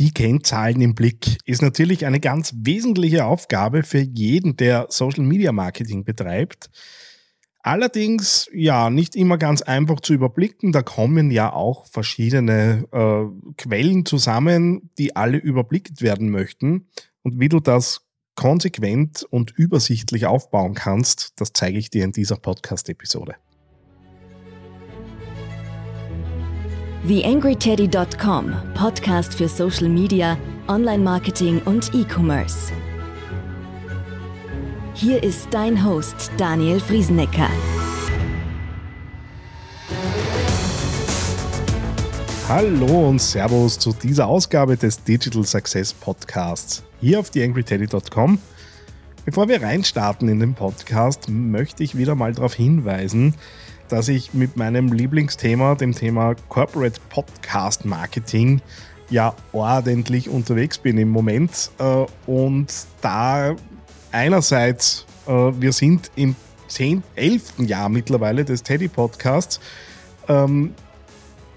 [0.00, 5.52] Die Kennzahlen im Blick ist natürlich eine ganz wesentliche Aufgabe für jeden, der Social Media
[5.52, 6.70] Marketing betreibt.
[7.58, 10.72] Allerdings ja nicht immer ganz einfach zu überblicken.
[10.72, 16.88] Da kommen ja auch verschiedene äh, Quellen zusammen, die alle überblickt werden möchten.
[17.20, 18.06] Und wie du das
[18.36, 23.34] konsequent und übersichtlich aufbauen kannst, das zeige ich dir in dieser Podcast-Episode.
[27.06, 30.36] TheAngryTeddy.com, Podcast für Social Media,
[30.68, 32.72] Online-Marketing und E-Commerce.
[34.92, 37.48] Hier ist dein Host Daniel Friesenecker.
[42.46, 48.38] Hallo und Servus zu dieser Ausgabe des Digital Success Podcasts hier auf TheAngryTeddy.com.
[49.24, 53.36] Bevor wir reinstarten in den Podcast, möchte ich wieder mal darauf hinweisen,
[53.90, 58.60] dass ich mit meinem Lieblingsthema, dem Thema Corporate Podcast Marketing,
[59.10, 61.70] ja ordentlich unterwegs bin im Moment.
[61.78, 63.56] Äh, und da
[64.12, 66.36] einerseits, äh, wir sind im
[66.68, 67.66] 10., 11.
[67.66, 69.60] Jahr mittlerweile des Teddy Podcasts,
[70.28, 70.74] ähm,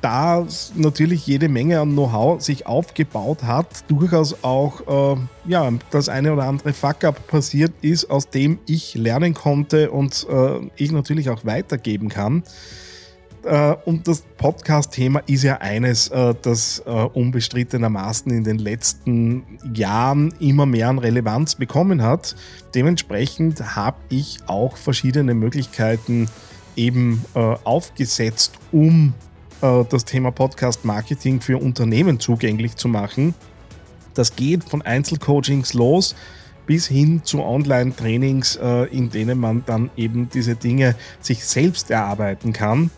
[0.03, 6.33] da natürlich jede Menge an Know-how sich aufgebaut hat, durchaus auch äh, ja, das eine
[6.33, 11.45] oder andere Fuck-up passiert ist, aus dem ich lernen konnte und äh, ich natürlich auch
[11.45, 12.43] weitergeben kann.
[13.43, 20.33] Äh, und das Podcast-Thema ist ja eines, äh, das äh, unbestrittenermaßen in den letzten Jahren
[20.41, 22.35] immer mehr an Relevanz bekommen hat.
[22.75, 26.27] Dementsprechend habe ich auch verschiedene Möglichkeiten
[26.75, 29.13] eben äh, aufgesetzt, um
[29.63, 33.33] das Thema Podcast Marketing für Unternehmen zugänglich zu machen.
[34.13, 36.15] Das geht von Einzelcoachings los
[36.65, 42.51] bis hin zu Online-Trainings, äh, in denen man dann eben diese Dinge sich selbst erarbeiten
[42.51, 42.91] kann.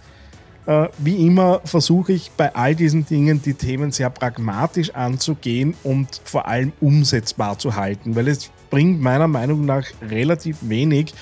[0.65, 6.19] Äh, wie immer versuche ich bei all diesen Dingen die Themen sehr pragmatisch anzugehen und
[6.23, 11.13] vor allem umsetzbar zu halten, weil es bringt meiner Meinung nach relativ wenig,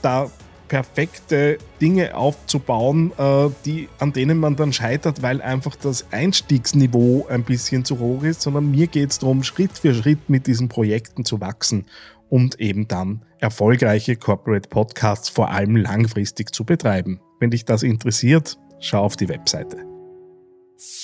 [0.00, 0.30] da
[0.72, 7.44] perfekte Dinge aufzubauen, äh, die, an denen man dann scheitert, weil einfach das Einstiegsniveau ein
[7.44, 11.26] bisschen zu hoch ist, sondern mir geht es darum, Schritt für Schritt mit diesen Projekten
[11.26, 11.84] zu wachsen
[12.30, 17.20] und eben dann erfolgreiche Corporate Podcasts vor allem langfristig zu betreiben.
[17.38, 19.76] Wenn dich das interessiert, schau auf die Webseite.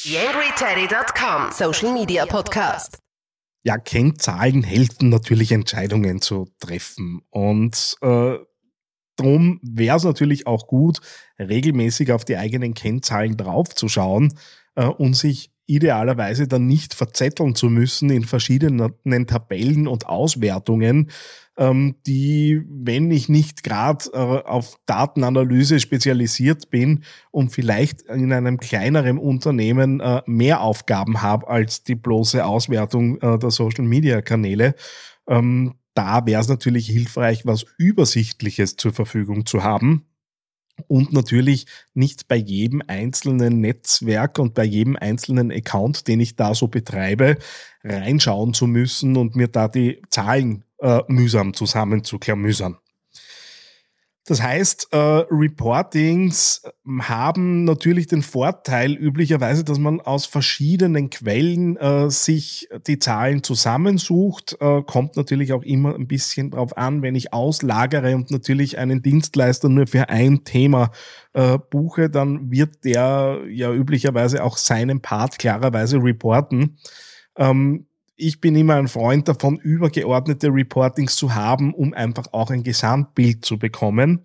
[0.02, 2.96] YangryTeddy.com Social Media Podcast.
[3.64, 7.20] Ja, Kennzahlen helfen natürlich Entscheidungen zu treffen.
[7.28, 8.38] Und äh,
[9.18, 11.00] Drum wäre es natürlich auch gut,
[11.38, 14.32] regelmäßig auf die eigenen Kennzahlen draufzuschauen
[14.76, 21.10] äh, und sich idealerweise dann nicht verzetteln zu müssen in verschiedenen Tabellen und Auswertungen,
[21.58, 28.58] ähm, die, wenn ich nicht gerade äh, auf Datenanalyse spezialisiert bin und vielleicht in einem
[28.58, 34.74] kleineren Unternehmen äh, mehr Aufgaben habe als die bloße Auswertung äh, der Social-Media-Kanäle,
[35.28, 40.06] ähm, da wäre es natürlich hilfreich, was Übersichtliches zur Verfügung zu haben
[40.86, 46.54] und natürlich nicht bei jedem einzelnen Netzwerk und bei jedem einzelnen Account, den ich da
[46.54, 47.36] so betreibe,
[47.82, 52.78] reinschauen zu müssen und mir da die Zahlen äh, mühsam zusammenzuklamüsern.
[54.28, 56.62] Das heißt, äh, Reportings
[57.00, 64.58] haben natürlich den Vorteil üblicherweise, dass man aus verschiedenen Quellen äh, sich die Zahlen zusammensucht.
[64.60, 69.00] Äh, kommt natürlich auch immer ein bisschen drauf an, wenn ich auslagere und natürlich einen
[69.00, 70.90] Dienstleister nur für ein Thema
[71.32, 76.76] äh, buche, dann wird der ja üblicherweise auch seinen Part klarerweise reporten.
[77.38, 77.87] Ähm,
[78.18, 83.44] ich bin immer ein Freund davon, übergeordnete Reportings zu haben, um einfach auch ein Gesamtbild
[83.44, 84.24] zu bekommen.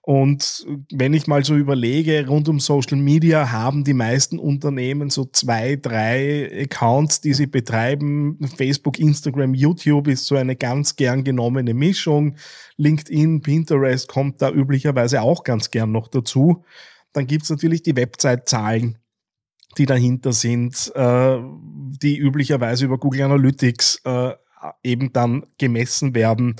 [0.00, 5.24] Und wenn ich mal so überlege, rund um Social Media haben die meisten Unternehmen so
[5.24, 8.38] zwei, drei Accounts, die sie betreiben.
[8.56, 12.36] Facebook, Instagram, YouTube ist so eine ganz gern genommene Mischung.
[12.76, 16.62] LinkedIn, Pinterest kommt da üblicherweise auch ganz gern noch dazu.
[17.12, 18.98] Dann gibt's natürlich die Website-Zahlen,
[19.78, 21.38] die dahinter sind, äh,
[22.02, 24.32] die üblicherweise über Google Analytics äh,
[24.82, 26.56] eben dann gemessen werden.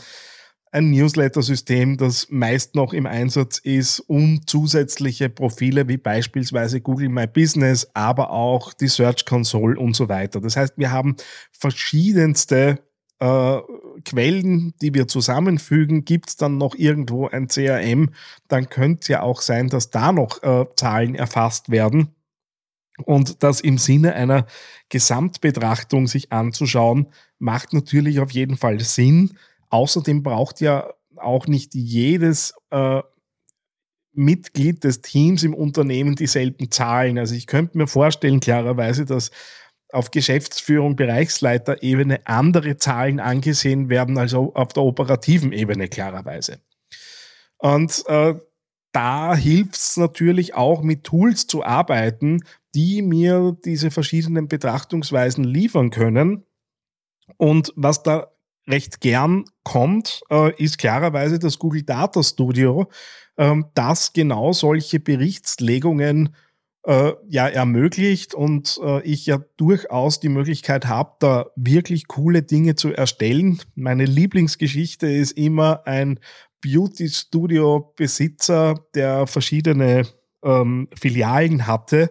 [0.73, 7.27] Ein Newsletter-System, das meist noch im Einsatz ist, um zusätzliche Profile wie beispielsweise Google My
[7.27, 10.41] Business, aber auch die Search Console und so weiter.
[10.41, 11.17] Das heißt, wir haben
[11.53, 12.81] verschiedenste
[13.21, 13.59] äh,
[14.05, 18.11] Quellen, die wir zusammenfügen, gibt es dann noch irgendwo ein CRM,
[18.49, 22.16] dann könnte es ja auch sein, dass da noch äh, Zahlen erfasst werden.
[23.05, 24.47] Und das im Sinne einer
[24.89, 27.09] Gesamtbetrachtung sich anzuschauen,
[27.39, 29.37] macht natürlich auf jeden Fall Sinn.
[29.69, 33.03] Außerdem braucht ja auch nicht jedes äh,
[34.13, 37.19] Mitglied des Teams im Unternehmen dieselben Zahlen.
[37.19, 39.31] Also ich könnte mir vorstellen, klarerweise, dass
[39.93, 46.59] auf Geschäftsführung, Bereichsleiterebene andere Zahlen angesehen werden als auf der operativen Ebene klarerweise.
[47.59, 48.35] Und äh,
[48.93, 52.41] da hilft es natürlich auch mit Tools zu arbeiten,
[52.77, 56.45] die mir diese verschiedenen Betrachtungsweisen liefern können.
[57.39, 58.29] Und was da
[58.69, 62.91] recht gern kommt, äh, ist klarerweise das Google Data Studio,
[63.37, 66.35] äh, das genau solche Berichtslegungen
[66.85, 72.75] äh, ja ermöglicht und äh, ich ja durchaus die Möglichkeit habe, da wirklich coole Dinge
[72.75, 73.59] zu erstellen.
[73.75, 76.21] Meine Lieblingsgeschichte ist immer ein
[76.61, 80.07] Beauty Studio Besitzer, der verschiedene
[80.45, 82.11] ähm, Filialen hatte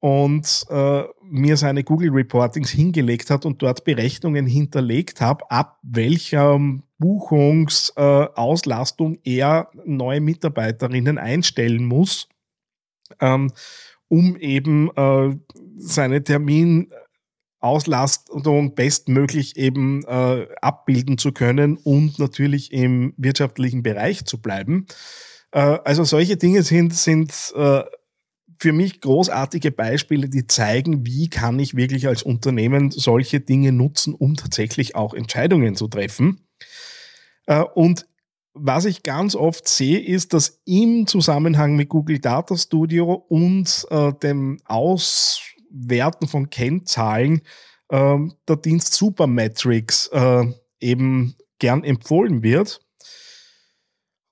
[0.00, 6.58] und äh, mir seine Google Reportings hingelegt hat und dort Berechnungen hinterlegt habe, ab welcher
[6.98, 12.28] Buchungsauslastung äh, er neue Mitarbeiterinnen einstellen muss.
[13.20, 13.52] Ähm,
[14.08, 15.36] um eben äh,
[15.76, 24.86] seine Terminauslastung bestmöglich eben äh, abbilden zu können und natürlich im wirtschaftlichen Bereich zu bleiben.
[25.52, 27.84] Äh, also solche Dinge sind, sind äh,
[28.60, 34.12] für mich großartige Beispiele, die zeigen, wie kann ich wirklich als Unternehmen solche Dinge nutzen,
[34.12, 36.46] um tatsächlich auch Entscheidungen zu treffen.
[37.46, 38.06] Äh, und
[38.52, 44.12] was ich ganz oft sehe, ist, dass im Zusammenhang mit Google Data Studio und äh,
[44.22, 47.40] dem Auswerten von Kennzahlen
[47.88, 50.44] äh, der Dienst Supermetrics äh,
[50.80, 52.82] eben gern empfohlen wird.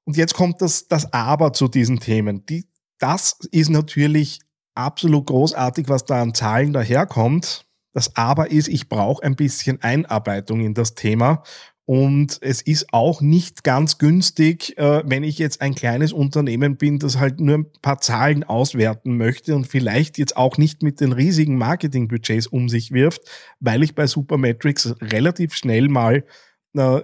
[0.05, 2.45] Und jetzt kommt das, das Aber zu diesen Themen.
[2.47, 2.67] Die,
[2.99, 4.41] das ist natürlich
[4.75, 7.67] absolut großartig, was da an Zahlen daherkommt.
[7.93, 11.43] Das Aber ist, ich brauche ein bisschen Einarbeitung in das Thema
[11.89, 16.99] und es ist auch nicht ganz günstig, äh, wenn ich jetzt ein kleines Unternehmen bin,
[16.99, 21.13] das halt nur ein paar Zahlen auswerten möchte und vielleicht jetzt auch nicht mit den
[21.13, 23.23] riesigen Marketingbudgets um sich wirft,
[23.59, 26.27] weil ich bei Supermetrics relativ schnell mal
[26.75, 27.01] äh,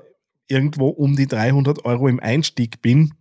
[0.48, 3.14] irgendwo um die 300 Euro im Einstieg bin,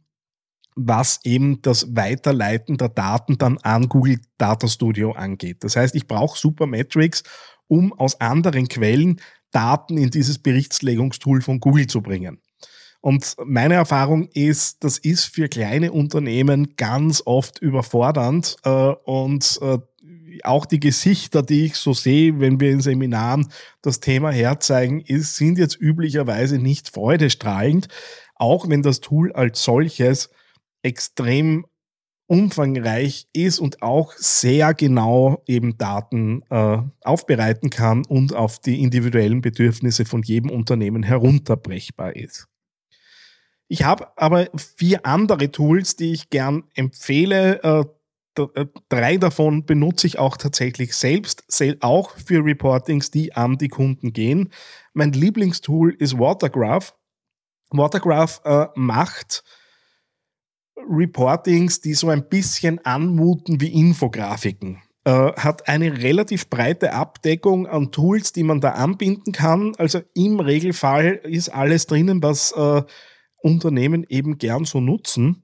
[0.76, 5.64] was eben das Weiterleiten der Daten dann an Google Data Studio angeht.
[5.64, 7.24] Das heißt, ich brauche Supermetrics,
[7.68, 9.20] um aus anderen Quellen
[9.52, 12.40] Daten in dieses Berichtslegungstool von Google zu bringen.
[13.02, 19.78] Und meine Erfahrung ist, das ist für kleine Unternehmen ganz oft überfordernd äh, und äh,
[20.44, 25.36] auch die Gesichter, die ich so sehe, wenn wir in Seminaren das Thema herzeigen, ist,
[25.36, 27.88] sind jetzt üblicherweise nicht freudestrahlend,
[28.36, 30.30] auch wenn das Tool als solches
[30.84, 31.66] extrem
[32.28, 39.42] umfangreich ist und auch sehr genau eben Daten äh, aufbereiten kann und auf die individuellen
[39.42, 42.48] Bedürfnisse von jedem Unternehmen herunterbrechbar ist.
[43.68, 47.62] Ich habe aber vier andere Tools, die ich gern empfehle.
[47.64, 51.44] Äh, äh drei davon benutze ich auch tatsächlich selbst,
[51.82, 54.52] auch für Reportings, die an die Kunden gehen.
[54.94, 56.96] Mein Lieblingstool ist Watergraph.
[57.70, 59.44] Watergraph äh, macht
[60.78, 64.82] Reportings, die so ein bisschen anmuten wie Infografiken.
[65.06, 69.74] Äh, hat eine relativ breite Abdeckung an Tools, die man da anbinden kann.
[69.78, 72.84] Also im Regelfall ist alles drinnen, was äh,
[73.42, 75.43] Unternehmen eben gern so nutzen.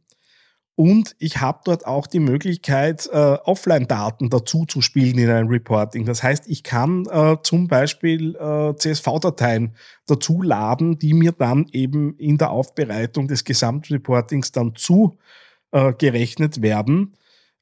[0.80, 6.06] Und ich habe dort auch die Möglichkeit, äh, Offline-Daten dazu zu spielen in ein Reporting.
[6.06, 9.76] Das heißt, ich kann äh, zum Beispiel äh, CSV-Dateien
[10.08, 17.14] dazu laden, die mir dann eben in der Aufbereitung des Gesamtreportings dann zugerechnet äh, werden.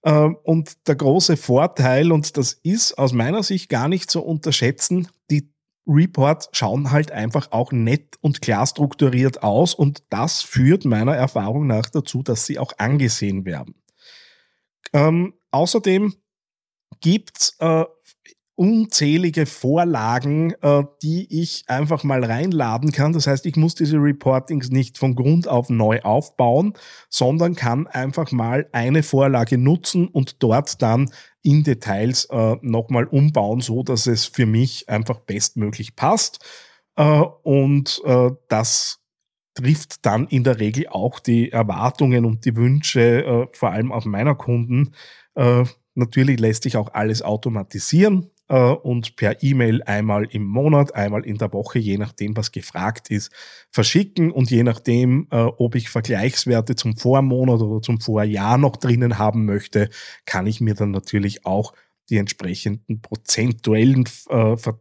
[0.04, 0.12] Äh,
[0.44, 5.50] und der große Vorteil, und das ist aus meiner Sicht gar nicht zu unterschätzen, die
[5.88, 11.68] Reports schauen halt einfach auch nett und klar strukturiert aus und das führt meiner Erfahrung
[11.68, 13.76] nach dazu, dass sie auch angesehen werden.
[14.94, 16.14] Ähm, außerdem
[17.00, 17.86] gibt äh,
[18.58, 23.14] unzählige Vorlagen, äh, die ich einfach mal reinladen kann.
[23.14, 26.74] Das heißt, ich muss diese Reportings nicht von Grund auf neu aufbauen,
[27.08, 31.12] sondern kann einfach mal eine Vorlage nutzen und dort dann
[31.48, 36.44] in Details äh, nochmal umbauen, so dass es für mich einfach bestmöglich passt.
[36.98, 39.00] Äh, und äh, das
[39.54, 44.04] trifft dann in der Regel auch die Erwartungen und die Wünsche, äh, vor allem auch
[44.04, 44.94] meiner Kunden.
[45.98, 51.40] Natürlich lässt sich auch alles automatisieren äh, und per E-Mail einmal im Monat, einmal in
[51.40, 53.32] der Woche, je nachdem, was gefragt ist,
[53.72, 59.18] verschicken und je nachdem, äh, ob ich Vergleichswerte zum Vormonat oder zum Vorjahr noch drinnen
[59.18, 59.90] haben möchte,
[60.26, 61.74] kann ich mir dann natürlich auch
[62.12, 64.80] die entsprechenden prozentuellen äh, Ver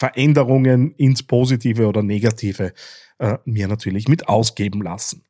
[0.00, 2.72] Veränderungen ins Positive oder Negative
[3.44, 5.24] mir natürlich mit ausgeben lassen.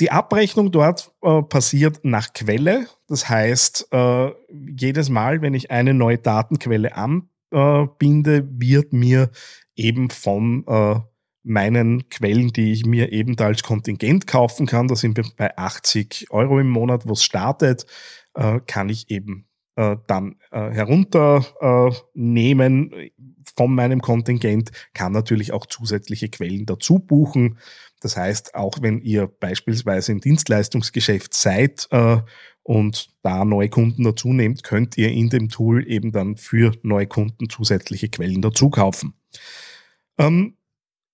[0.00, 2.86] Die Abrechnung dort äh, passiert nach Quelle.
[3.08, 9.30] Das heißt, äh, jedes Mal, wenn ich eine neue Datenquelle an, einbinde, wird mir
[9.76, 10.96] eben von äh,
[11.42, 15.56] meinen Quellen, die ich mir eben da als Kontingent kaufen kann, da sind wir bei
[15.56, 17.86] 80 Euro im Monat, wo es startet,
[18.34, 19.46] äh, kann ich eben
[19.76, 23.10] äh, dann äh, herunternehmen äh,
[23.56, 27.58] von meinem Kontingent, kann natürlich auch zusätzliche Quellen dazu buchen.
[28.00, 32.18] Das heißt, auch wenn ihr beispielsweise im Dienstleistungsgeschäft seid äh,
[32.62, 37.06] und da neue Kunden dazu nehmt, könnt ihr in dem Tool eben dann für neue
[37.06, 39.14] Kunden zusätzliche Quellen dazu kaufen.
[40.18, 40.56] Ähm,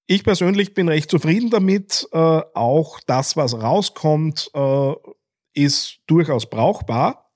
[0.06, 2.08] ich persönlich bin recht zufrieden damit.
[2.12, 4.94] Äh, auch das, was rauskommt, äh,
[5.52, 7.27] ist durchaus brauchbar.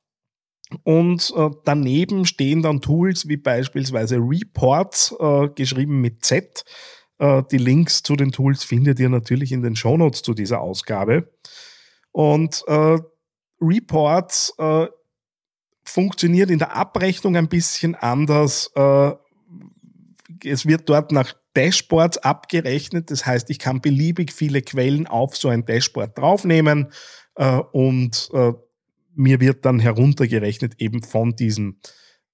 [0.84, 6.64] Und äh, daneben stehen dann Tools wie beispielsweise Reports, äh, geschrieben mit Z.
[7.18, 11.32] Äh, die Links zu den Tools findet ihr natürlich in den Shownotes zu dieser Ausgabe.
[12.10, 12.98] Und äh,
[13.60, 14.86] Reports äh,
[15.84, 18.70] funktioniert in der Abrechnung ein bisschen anders.
[18.74, 19.12] Äh,
[20.44, 23.10] es wird dort nach Dashboards abgerechnet.
[23.10, 26.90] Das heißt, ich kann beliebig viele Quellen auf so ein Dashboard draufnehmen
[27.72, 28.30] und
[29.14, 31.80] mir wird dann heruntergerechnet eben von diesen,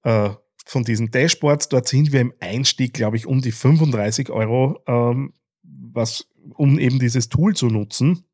[0.03, 0.31] äh,
[0.65, 1.69] von diesen Dashboards.
[1.69, 5.33] Dort sind wir im Einstieg, glaube ich, um die 35 Euro, ähm,
[5.63, 8.25] was, um eben dieses Tool zu nutzen.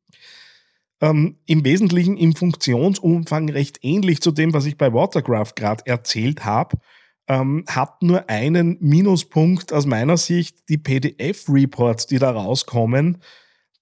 [1.01, 6.45] Ähm, Im Wesentlichen im Funktionsumfang recht ähnlich zu dem, was ich bei Watergraph gerade erzählt
[6.45, 6.77] habe.
[7.27, 13.17] Ähm, hat nur einen Minuspunkt aus meiner Sicht, die PDF-Reports, die da rauskommen,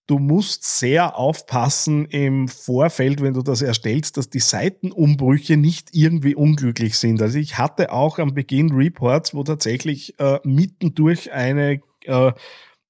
[0.07, 6.35] du musst sehr aufpassen im Vorfeld, wenn du das erstellst, dass die Seitenumbrüche nicht irgendwie
[6.35, 7.21] unglücklich sind.
[7.21, 12.31] Also ich hatte auch am Beginn Reports, wo tatsächlich äh, mitten durch eine, äh,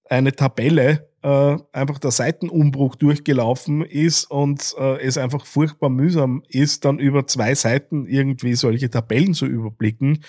[0.10, 6.84] eine Tabelle äh, einfach der Seitenumbruch durchgelaufen ist und äh, es einfach furchtbar mühsam ist,
[6.84, 10.24] dann über zwei Seiten irgendwie solche Tabellen zu überblicken.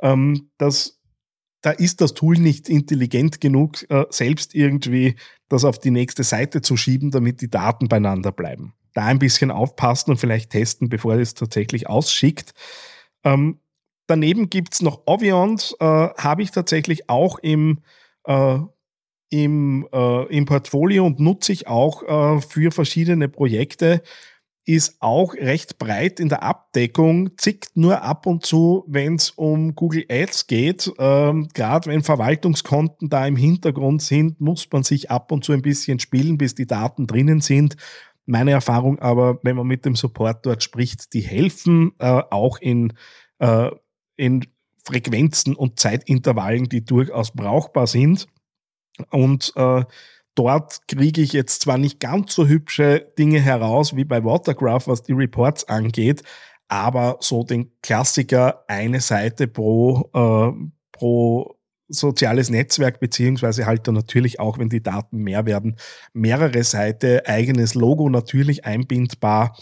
[0.00, 0.97] Ähm, das
[1.60, 5.16] da ist das Tool nicht intelligent genug, äh, selbst irgendwie
[5.48, 8.74] das auf die nächste Seite zu schieben, damit die Daten beieinander bleiben.
[8.94, 12.52] Da ein bisschen aufpassen und vielleicht testen, bevor es tatsächlich ausschickt.
[13.24, 13.60] Ähm,
[14.06, 17.80] daneben gibt's noch Oviant, äh, habe ich tatsächlich auch im,
[18.24, 18.58] äh,
[19.30, 24.02] im, äh, im Portfolio und nutze ich auch äh, für verschiedene Projekte
[24.68, 29.74] ist auch recht breit in der Abdeckung, zickt nur ab und zu, wenn es um
[29.74, 30.92] Google Ads geht.
[30.98, 35.62] Ähm, Gerade wenn Verwaltungskonten da im Hintergrund sind, muss man sich ab und zu ein
[35.62, 37.76] bisschen spielen, bis die Daten drinnen sind.
[38.26, 42.92] Meine Erfahrung aber, wenn man mit dem Support dort spricht, die helfen äh, auch in,
[43.38, 43.70] äh,
[44.16, 44.44] in
[44.84, 48.26] Frequenzen und Zeitintervallen, die durchaus brauchbar sind.
[49.10, 49.84] Und äh,
[50.38, 55.02] dort kriege ich jetzt zwar nicht ganz so hübsche Dinge heraus wie bei Watergraph, was
[55.02, 56.22] die Reports angeht,
[56.68, 60.52] aber so den Klassiker eine Seite pro, äh,
[60.92, 61.56] pro
[61.88, 65.76] soziales Netzwerk, beziehungsweise halt dann natürlich auch, wenn die Daten mehr werden,
[66.12, 69.56] mehrere Seite, eigenes Logo natürlich einbindbar,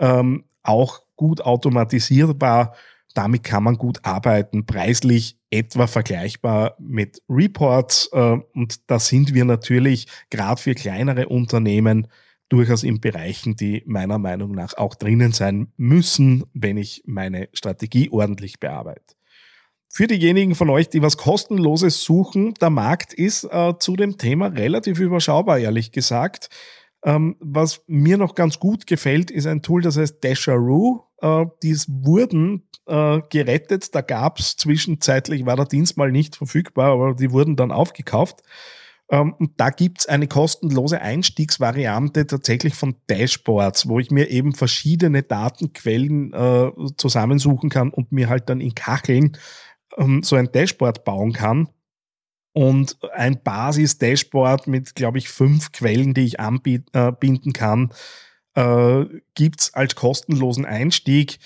[0.00, 2.74] ähm, auch gut automatisierbar.
[3.14, 8.10] Damit kann man gut arbeiten, preislich etwa vergleichbar mit Reports.
[8.12, 12.08] Äh, und da sind wir natürlich gerade für kleinere Unternehmen
[12.48, 18.10] durchaus in Bereichen, die meiner Meinung nach auch drinnen sein müssen, wenn ich meine Strategie
[18.10, 19.14] ordentlich bearbeite.
[19.88, 24.48] Für diejenigen von euch, die was kostenloses suchen, der Markt ist äh, zu dem Thema
[24.48, 26.50] relativ überschaubar, ehrlich gesagt.
[27.02, 31.05] Ähm, was mir noch ganz gut gefällt, ist ein Tool, das heißt Dasharoo.
[31.18, 33.94] Äh, die wurden äh, gerettet.
[33.94, 38.42] Da gab es zwischenzeitlich, war der Dienst mal nicht verfügbar, aber die wurden dann aufgekauft.
[39.10, 44.52] Ähm, und da gibt es eine kostenlose Einstiegsvariante tatsächlich von Dashboards, wo ich mir eben
[44.52, 49.36] verschiedene Datenquellen äh, zusammensuchen kann und mir halt dann in Kacheln
[49.96, 51.68] ähm, so ein Dashboard bauen kann
[52.52, 57.92] und ein Basis-Dashboard mit, glaube ich, fünf Quellen, die ich anbinden äh, kann,
[58.56, 61.38] äh, gibt als kostenlosen Einstieg.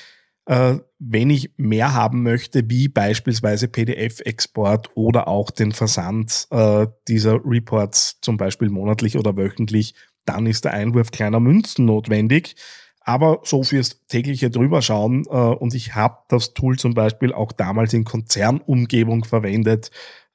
[0.47, 7.41] Äh, wenn ich mehr haben möchte, wie beispielsweise PDF-Export oder auch den Versand äh, dieser
[7.45, 12.57] Reports, zum Beispiel monatlich oder wöchentlich, dann ist der Einwurf kleiner Münzen notwendig.
[13.03, 17.93] Aber so fürs tägliche Drüberschauen, äh, und ich habe das Tool zum Beispiel auch damals
[17.93, 19.91] in Konzernumgebung verwendet,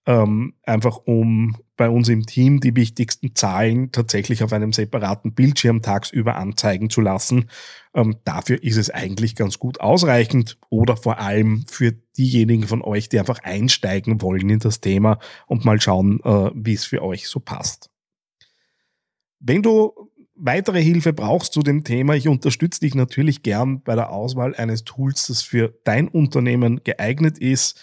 [0.06, 5.82] ähm, einfach um bei uns im Team die wichtigsten Zahlen tatsächlich auf einem separaten Bildschirm
[5.82, 7.50] tagsüber anzeigen zu lassen.
[7.94, 13.10] Ähm, dafür ist es eigentlich ganz gut ausreichend oder vor allem für diejenigen von euch,
[13.10, 17.28] die einfach einsteigen wollen in das Thema und mal schauen, äh, wie es für euch
[17.28, 17.90] so passt.
[19.40, 19.94] Wenn du
[20.36, 24.84] weitere Hilfe brauchst zu dem Thema, ich unterstütze dich natürlich gern bei der Auswahl eines
[24.84, 27.80] Tools, das für dein Unternehmen geeignet ist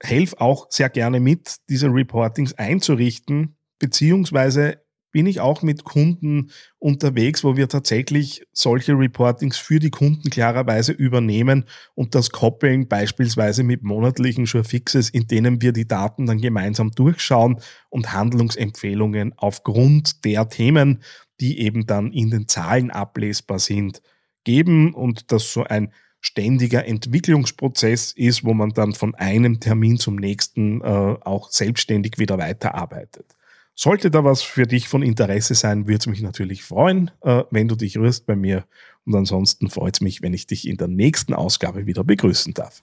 [0.00, 7.42] helfe auch sehr gerne mit, diese Reportings einzurichten, beziehungsweise bin ich auch mit Kunden unterwegs,
[7.42, 11.64] wo wir tatsächlich solche Reportings für die Kunden klarerweise übernehmen
[11.94, 17.60] und das koppeln beispielsweise mit monatlichen Surefixes, in denen wir die Daten dann gemeinsam durchschauen
[17.88, 21.02] und Handlungsempfehlungen aufgrund der Themen,
[21.40, 24.02] die eben dann in den Zahlen ablesbar sind,
[24.44, 30.16] geben und das so ein ständiger Entwicklungsprozess ist, wo man dann von einem Termin zum
[30.16, 33.26] nächsten äh, auch selbstständig wieder weiterarbeitet.
[33.74, 37.68] Sollte da was für dich von Interesse sein, würde es mich natürlich freuen, äh, wenn
[37.68, 38.64] du dich rührst bei mir.
[39.04, 42.80] Und ansonsten freut es mich, wenn ich dich in der nächsten Ausgabe wieder begrüßen darf.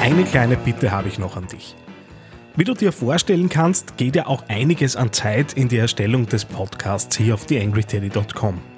[0.00, 1.76] Eine kleine Bitte habe ich noch an dich.
[2.56, 6.46] Wie du dir vorstellen kannst, geht ja auch einiges an Zeit in die Erstellung des
[6.46, 8.77] Podcasts hier auf theangryteddy.com.